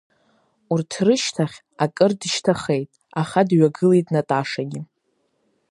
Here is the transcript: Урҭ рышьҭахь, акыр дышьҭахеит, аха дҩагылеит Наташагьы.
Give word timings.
Урҭ 0.73 0.91
рышьҭахь, 1.05 1.57
акыр 1.83 2.11
дышьҭахеит, 2.19 2.89
аха 3.21 3.39
дҩагылеит 3.47 4.07
Наташагьы. 4.13 4.81